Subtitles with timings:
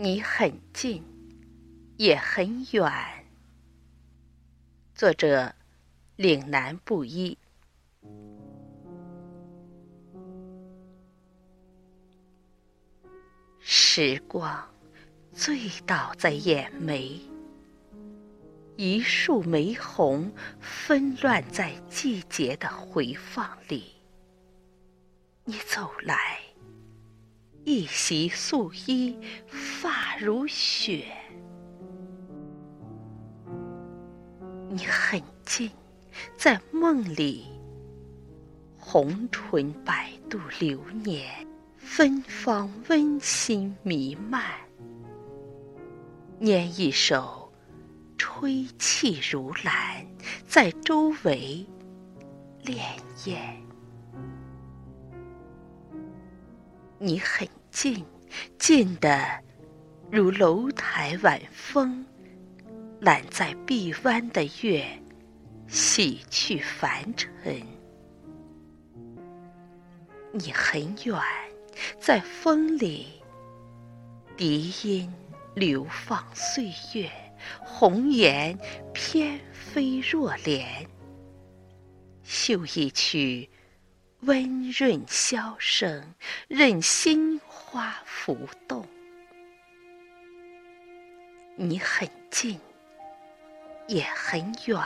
[0.00, 1.02] 你很近，
[1.96, 2.92] 也很远。
[4.94, 5.52] 作者：
[6.14, 7.36] 岭南布衣。
[13.58, 14.72] 时光
[15.32, 17.20] 醉倒在眼眉，
[18.76, 23.96] 一树玫红纷乱在季节的回放里。
[25.42, 26.38] 你走来。
[27.64, 29.14] 一袭素衣，
[30.20, 31.04] 如雪。
[34.68, 35.70] 你很近，
[36.36, 37.46] 在梦里，
[38.76, 41.24] 红唇摆渡流年，
[41.76, 44.42] 芬芳温馨弥漫。
[46.40, 47.52] 拈一首，
[48.16, 50.04] 吹气如兰，
[50.48, 51.64] 在周围
[52.64, 52.76] 潋
[53.16, 53.36] 滟。
[56.98, 57.48] 你很。
[57.70, 58.04] 近，
[58.58, 59.20] 近的
[60.10, 62.04] 如楼台晚风，
[63.00, 64.86] 揽在臂弯的月，
[65.66, 67.62] 洗去凡尘。
[70.32, 71.20] 你很远，
[72.00, 73.06] 在风里，
[74.34, 75.12] 笛音
[75.54, 77.10] 流放岁月，
[77.60, 78.58] 红颜
[78.94, 80.86] 翩飞若莲，
[82.22, 83.50] 嗅一曲
[84.20, 86.14] 温润箫声，
[86.48, 87.38] 任心。
[87.70, 88.84] 花浮动，
[91.60, 92.60] 你很近，
[93.88, 94.78] 也很远。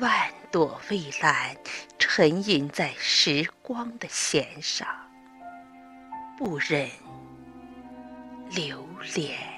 [0.00, 1.56] 万朵蔚蓝
[1.98, 4.86] 沉吟在时光的弦上，
[6.36, 6.90] 不忍
[8.50, 9.55] 留恋。